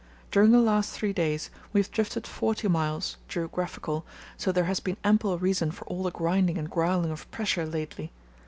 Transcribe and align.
During 0.31 0.49
the 0.49 0.57
last 0.59 0.93
three 0.93 1.13
days 1.13 1.51
we 1.73 1.79
have 1.79 1.91
drifted 1.91 2.25
forty 2.25 2.67
miles 2.67 3.17
(geographical), 3.27 4.03
so 4.35 4.51
there 4.51 4.63
has 4.63 4.79
been 4.79 4.97
ample 5.03 5.37
reason 5.37 5.69
for 5.69 5.85
all 5.85 6.01
the 6.01 6.09
grinding 6.09 6.57
and 6.57 6.71
growling 6.71 7.11
of 7.11 7.29
pressure 7.29 7.67
lately. 7.67 8.11